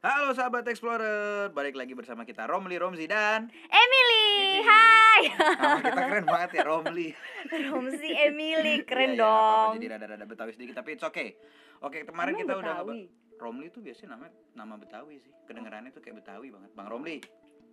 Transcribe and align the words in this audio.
Halo 0.00 0.32
sahabat 0.32 0.64
Explorer, 0.64 1.52
balik 1.52 1.76
lagi 1.76 1.92
bersama 1.92 2.24
kita 2.24 2.48
Romli, 2.48 2.72
Romzi 2.74 3.04
dan 3.04 3.52
Emily, 3.68 4.28
Ini. 4.32 4.64
hai. 4.64 5.20
nama 5.60 5.76
kita 5.78 6.00
keren 6.02 6.24
banget 6.26 6.50
ya 6.54 6.62
Romli. 6.64 7.08
Romsi 7.68 8.08
Emily, 8.10 8.80
keren 8.82 9.12
Iya, 9.12 9.14
iya, 9.14 9.20
apa-apa, 9.22 9.60
dong. 9.60 9.72
jadi 9.76 9.86
rada-rada 9.90 10.24
Betawi 10.24 10.50
sedikit 10.50 10.74
tapi 10.74 10.96
it's 10.96 11.04
okay. 11.04 11.36
Oke 11.80 12.00
kemarin 12.02 12.32
Emang 12.32 12.40
kita 12.40 12.52
udah 12.54 12.64
Betawi? 12.78 12.96
ngeba- 13.04 13.18
Romli 13.38 13.66
tuh 13.68 13.80
biasanya 13.80 14.16
nama 14.16 14.26
nama 14.54 14.74
Betawi 14.74 15.16
sih. 15.18 15.32
Kedengarannya 15.44 15.90
tuh 15.90 16.00
kayak 16.00 16.16
Betawi 16.18 16.48
banget. 16.48 16.70
Bang 16.72 16.88
Romli. 16.88 17.20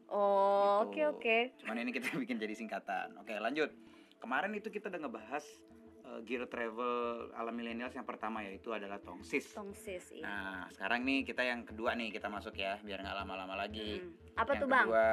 Oh, 0.07 0.83
oke 0.83 0.91
Gitu. 0.93 1.07
oke. 1.09 1.37
Cuman 1.59 1.79
ini 1.79 1.91
kita 1.93 2.07
bikin 2.19 2.35
jadi 2.35 2.51
singkatan. 2.53 3.15
Oke 3.17 3.35
lanjut. 3.35 3.71
Kemarin 4.17 4.51
itu 4.51 4.67
kita 4.67 4.87
udah 4.87 4.99
ngebahas 5.01 5.47
eh, 6.07 6.19
gear 6.23 6.47
travel 6.47 6.95
ala 7.31 7.51
millennials 7.51 7.91
yang 7.91 8.03
pertama 8.03 8.39
yaitu 8.41 8.71
adalah 8.71 8.97
tongsis. 8.97 9.51
Tongsis. 9.51 10.11
Iya. 10.11 10.23
Nah 10.23 10.71
sekarang 10.71 11.03
nih 11.03 11.21
kita 11.21 11.43
yang 11.43 11.61
kedua 11.61 11.91
nih 11.93 12.09
kita 12.09 12.27
masuk 12.27 12.55
ya 12.55 12.79
biar 12.79 12.99
nggak 12.99 13.17
lama-lama 13.17 13.59
lagi. 13.59 13.99
Mm. 13.99 14.11
Apa 14.35 14.51
yang 14.53 14.61
tuh 14.61 14.67
bang? 14.67 14.85
kedua, 14.85 15.09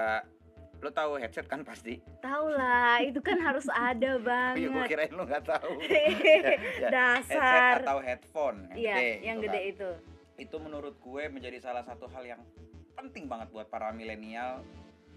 lo 0.76 0.90
tahu 0.90 1.12
headset 1.16 1.46
kan 1.46 1.60
pasti? 1.62 1.96
Tahu 2.20 2.46
lah, 2.50 3.00
itu 3.00 3.16
kan 3.18 3.40
harus 3.40 3.64
ada 3.68 4.10
Oh 4.14 4.20
iya, 4.60 4.68
gue 4.68 4.84
kirain 4.84 5.10
lo 5.10 5.24
nggak 5.24 5.44
tahu. 5.44 5.70
Ya, 5.84 6.90
Dasar. 6.92 7.80
Headset 7.80 7.82
atau 7.82 7.98
headphone 7.98 8.58
yang 8.70 8.76
Iya, 8.76 8.94
gede, 8.94 9.12
yang 9.22 9.36
gitu 9.36 9.46
gede 9.48 9.58
kan. 9.58 9.72
itu. 9.72 9.90
Itu 10.36 10.56
menurut 10.58 10.94
gue 10.98 11.24
menjadi 11.26 11.58
salah 11.58 11.82
satu 11.82 12.04
hal 12.06 12.26
yang 12.26 12.42
penting 12.94 13.26
banget 13.26 13.48
buat 13.48 13.66
para 13.66 13.90
milenial 13.90 14.60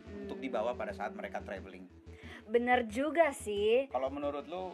untuk 0.07 0.39
Hmm. 0.39 0.45
dibawa 0.45 0.71
pada 0.71 0.95
saat 0.95 1.11
mereka 1.11 1.44
traveling. 1.44 1.83
Bener 2.47 2.88
juga 2.88 3.35
sih, 3.35 3.91
Kalau 3.91 4.07
menurut 4.07 4.47
lo 4.47 4.71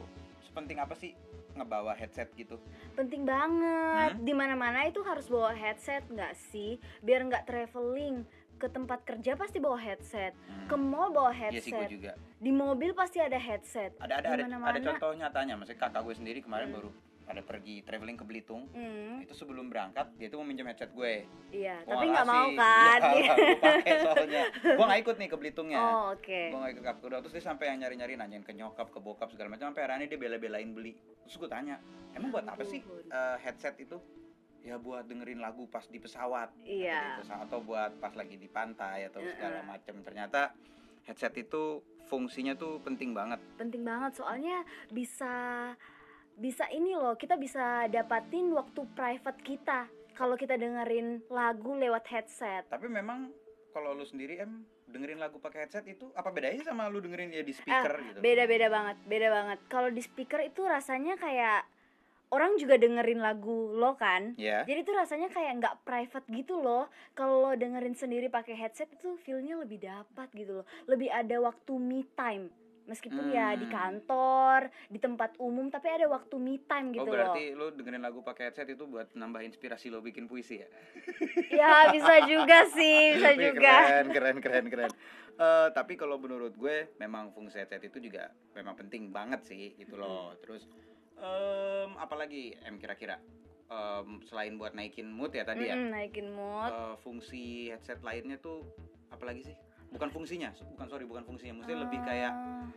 sepenting 0.53 0.77
apa 0.77 0.93
sih 0.93 1.17
ngebawa 1.57 1.97
headset 1.97 2.29
gitu? 2.33 2.61
penting 2.93 3.25
banget. 3.25 4.13
Hmm? 4.13 4.21
Di 4.21 4.33
mana-mana 4.33 4.85
itu 4.85 5.01
harus 5.01 5.25
bawa 5.25 5.49
headset 5.49 6.05
nggak 6.05 6.37
sih? 6.45 6.77
Biar 7.01 7.25
nggak 7.25 7.49
traveling 7.49 8.21
ke 8.53 8.69
tempat 8.69 9.01
kerja 9.01 9.33
pasti 9.33 9.57
bawa 9.57 9.75
headset, 9.75 10.37
Hmm. 10.45 10.69
ke 10.69 10.75
mall 10.77 11.09
bawa 11.09 11.33
Iya 11.33 11.57
headset, 11.57 11.89
juga. 11.89 12.13
di 12.37 12.53
mobil 12.53 12.93
pasti 12.93 13.17
ada 13.17 13.35
headset. 13.35 13.97
Ada 13.97 14.21
ada 14.21 14.27
ada, 14.31 14.45
ada 14.45 14.79
contoh 14.79 15.11
nyatanya. 15.11 15.57
Maksudnya 15.57 15.81
kakak 15.81 16.01
gue 16.05 16.15
sendiri 16.15 16.39
kemarin 16.39 16.69
Hmm. 16.69 16.77
baru 16.77 16.89
pada 17.23 17.39
pergi 17.39 17.81
traveling 17.81 18.15
ke 18.15 18.23
Belitung. 18.23 18.67
Hmm, 18.69 19.19
Itu 19.19 19.31
sebelum 19.33 19.67
berangkat 19.67 20.11
dia 20.15 20.27
tuh 20.27 20.39
mau 20.39 20.47
minjem 20.47 20.67
headset 20.67 20.91
gue. 20.91 21.23
iya, 21.49 21.79
Gua 21.81 21.95
tapi 21.95 22.05
nggak 22.07 22.27
mau 22.27 22.47
kan? 22.61 22.99
Iya, 23.09 23.33
gue 23.33 23.57
pakai 23.57 23.95
soalnya. 23.99 24.43
Gue 24.53 24.85
nggak 24.85 25.01
ikut 25.01 25.15
nih 25.17 25.29
ke 25.29 25.37
Belitungnya. 25.37 25.79
Oh, 25.79 26.03
oke. 26.11 26.39
gue 26.51 26.59
gak 26.59 26.71
ikut 26.71 26.85
kapkuda 26.85 27.15
terus 27.19 27.33
dia 27.33 27.43
sampai 27.43 27.65
yang 27.71 27.79
nyari-nyari 27.79 28.13
nanyain 28.13 28.41
ke 28.41 28.51
nyokap 28.51 28.87
ke 28.87 28.99
bokap 28.99 29.27
segala 29.29 29.49
macam 29.49 29.71
sampai 29.71 29.83
akhirnya 29.83 30.07
dia 30.07 30.19
bela-belain 30.19 30.69
beli 30.69 30.93
terus 31.23 31.35
gue 31.35 31.47
tanya 31.47 31.79
emang 32.11 32.29
buat 32.29 32.43
apa 32.43 32.63
sih 32.63 32.83
eh, 33.07 33.37
headset 33.39 33.79
itu 33.79 33.95
ya 34.59 34.75
buat 34.75 35.03
dengerin 35.03 35.39
lagu 35.39 35.67
pas 35.67 35.83
di 35.85 35.97
pesawat 35.97 36.51
Iya. 36.63 36.95
Atau 36.95 37.03
di 37.03 37.21
pesawat, 37.21 37.43
atau 37.47 37.59
buat 37.61 37.91
pas 37.97 38.13
lagi 38.13 38.35
di 38.35 38.47
pantai 38.47 39.07
atau 39.07 39.19
segala 39.21 39.59
macam 39.61 39.95
ternyata 39.99 40.51
headset 41.03 41.35
itu 41.37 41.79
fungsinya 42.03 42.53
tuh 42.53 42.79
penting 42.79 43.11
banget 43.11 43.39
penting 43.55 43.83
banget 43.83 44.11
soalnya 44.13 44.63
bisa 44.89 45.31
bisa 46.37 46.65
ini 46.73 46.97
loh 46.97 47.13
kita 47.13 47.37
bisa 47.37 47.85
dapatin 47.89 48.53
waktu 48.53 48.81
private 48.93 49.39
kita. 49.45 49.79
Kalau 50.13 50.37
kita 50.37 50.53
dengerin 50.53 51.25
lagu 51.33 51.73
lewat 51.73 52.05
headset. 52.13 52.69
Tapi 52.69 52.85
memang 52.85 53.33
kalau 53.73 53.97
lu 53.97 54.05
sendiri 54.05 54.37
em 54.37 54.61
dengerin 54.85 55.17
lagu 55.17 55.41
pakai 55.41 55.65
headset 55.65 55.89
itu 55.89 56.13
apa 56.13 56.29
bedanya 56.29 56.61
sih 56.61 56.67
sama 56.69 56.85
lu 56.85 57.01
dengerin 57.01 57.33
ya 57.33 57.41
di 57.41 57.49
speaker 57.49 57.97
gitu? 57.97 58.19
beda 58.21 58.43
beda 58.45 58.67
banget 58.69 58.97
beda 59.09 59.27
banget. 59.33 59.59
Kalau 59.65 59.89
di 59.89 60.01
speaker 60.05 60.45
itu 60.45 60.61
rasanya 60.61 61.17
kayak 61.17 61.65
orang 62.29 62.61
juga 62.61 62.77
dengerin 62.77 63.25
lagu 63.25 63.73
lo 63.73 63.97
kan? 63.97 64.37
Ya 64.37 64.61
jadi 64.69 64.85
tuh 64.85 64.93
rasanya 64.93 65.33
kayak 65.33 65.65
nggak 65.65 65.75
private 65.81 66.27
gitu 66.29 66.61
loh. 66.61 66.93
Kalau 67.17 67.49
lo 67.49 67.51
dengerin 67.57 67.97
sendiri 67.97 68.29
pakai 68.29 68.53
headset 68.53 68.93
itu 68.93 69.17
feelnya 69.25 69.57
lebih 69.57 69.81
dapat 69.81 70.29
gitu 70.37 70.61
loh. 70.61 70.65
Lebih 70.85 71.09
ada 71.09 71.41
waktu 71.41 71.73
me 71.81 72.05
time 72.13 72.53
meskipun 72.83 73.31
ya 73.31 73.55
di 73.55 73.63
Hmm. 73.63 73.73
kantor 73.73 74.59
di 74.91 74.99
tempat 74.99 75.39
umum 75.39 75.71
tapi 75.71 75.87
ada 75.87 76.07
waktu 76.11 76.35
me 76.35 76.59
time 76.67 76.91
gitu 76.91 77.03
Oh 77.03 77.07
loh 77.07 77.13
berarti 77.15 77.43
lu 77.55 77.71
dengerin 77.71 78.03
lagu 78.03 78.19
pakai 78.21 78.51
headset 78.51 78.67
itu 78.69 78.83
buat 78.85 79.07
nambah 79.15 79.41
inspirasi 79.47 79.87
lo 79.87 80.03
bikin 80.03 80.27
puisi 80.27 80.59
ya? 80.59 80.67
Ya 81.53 81.87
bisa 81.93 82.15
juga 82.25 82.65
sih, 82.73 83.13
bisa 83.15 83.29
Wih, 83.37 83.53
juga. 83.53 83.73
Keren, 83.85 84.07
keren, 84.11 84.37
keren, 84.41 84.65
keren. 84.69 84.91
Eh, 85.33 85.67
tapi 85.73 85.93
kalau 85.97 86.17
menurut 86.21 86.53
gue 86.53 86.93
memang 86.99 87.33
fungsi 87.33 87.57
headset 87.61 87.81
itu 87.81 87.97
juga 87.97 88.29
memang 88.53 88.77
penting 88.77 89.09
banget 89.09 89.41
sih 89.45 89.73
gitu 89.77 89.97
loh. 89.97 90.33
Terus 90.41 90.65
em 91.17 91.91
apalagi 91.97 92.57
em 92.65 92.75
kira-kira 92.77 93.17
Em, 93.73 94.21
selain 94.29 94.53
buat 94.59 94.75
naikin 94.77 95.09
mood 95.09 95.33
ya 95.33 95.41
tadi 95.41 95.71
ya. 95.71 95.73
Mm-mm, 95.73 95.89
naikin 95.89 96.29
mood. 96.29 96.69
eh, 96.69 96.95
fungsi 97.01 97.73
headset 97.73 98.05
lainnya 98.05 98.37
tuh 98.37 98.61
apalagi 99.09 99.49
sih? 99.49 99.57
Bukan 99.93 100.09
fungsinya, 100.09 100.49
bukan 100.67 100.87
sorry 100.89 101.05
bukan 101.05 101.23
fungsinya. 101.23 101.61
Mesti 101.61 101.73
lebih 101.73 101.99
kayak 102.01 102.33
Ah, 102.33 102.67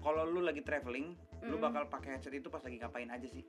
kalau 0.00 0.24
lu 0.24 0.40
lagi 0.40 0.60
traveling, 0.60 1.12
lu 1.42 1.54
Mm-mm. 1.54 1.62
bakal 1.62 1.84
pakai 1.86 2.16
headset 2.16 2.34
itu 2.34 2.48
pas 2.48 2.60
lagi 2.60 2.76
ngapain 2.76 3.08
aja 3.08 3.28
sih? 3.28 3.44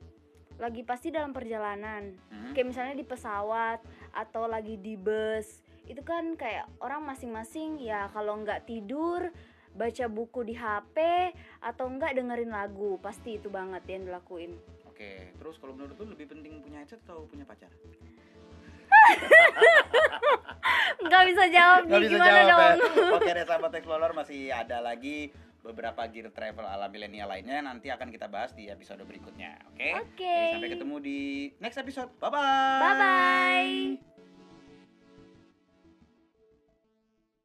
lagi 0.56 0.80
pasti 0.80 1.12
dalam 1.12 1.36
perjalanan. 1.36 2.16
Hmm? 2.32 2.56
Kayak 2.56 2.72
misalnya 2.72 2.94
di 2.96 3.04
pesawat 3.04 3.76
atau 4.10 4.48
lagi 4.48 4.80
di 4.80 4.96
bus. 4.96 5.60
Itu 5.84 6.00
kan 6.00 6.32
kayak 6.32 6.80
orang 6.80 7.04
masing-masing 7.04 7.76
ya 7.76 8.08
kalau 8.08 8.40
nggak 8.40 8.64
tidur 8.64 9.28
baca 9.76 10.08
buku 10.08 10.40
di 10.42 10.56
HP 10.56 10.96
atau 11.60 11.84
enggak 11.86 12.16
dengerin 12.16 12.48
lagu 12.48 12.96
pasti 12.96 13.36
itu 13.36 13.52
banget 13.52 13.84
yang 13.84 14.08
dilakuin 14.08 14.56
Oke, 14.88 15.28
terus 15.36 15.60
kalau 15.60 15.76
menurut 15.76 15.92
lu 16.00 16.16
lebih 16.16 16.32
penting 16.32 16.64
punya 16.64 16.80
headset 16.80 16.96
atau 17.04 17.28
punya 17.28 17.44
pacar? 17.44 17.68
nggak 21.08 21.24
bisa 21.30 21.44
jawab 21.50 21.80
Nggak 21.86 21.98
nih 21.98 22.08
bisa 22.08 22.16
gimana 22.18 22.40
jawab 22.42 22.70
ya. 22.70 22.76
dong 22.76 23.16
Oke 23.16 23.30
deh 23.30 23.44
sahabat 23.46 23.72
Explorer 23.74 24.12
masih 24.12 24.40
ada 24.52 24.78
lagi 24.84 25.16
beberapa 25.66 26.02
gear 26.06 26.30
travel 26.30 26.62
ala 26.62 26.86
milenial 26.86 27.26
lainnya 27.26 27.58
nanti 27.58 27.90
akan 27.90 28.14
kita 28.14 28.30
bahas 28.30 28.54
di 28.54 28.70
episode 28.70 29.02
berikutnya. 29.02 29.58
Oke? 29.74 29.90
oke 29.98 30.22
Jadi 30.30 30.54
sampai 30.54 30.70
ketemu 30.78 30.96
di 31.02 31.18
next 31.58 31.78
episode. 31.82 32.10
Bye 32.22 32.30
bye. 32.30 32.78
bye 32.78 32.94
bye 32.94 34.15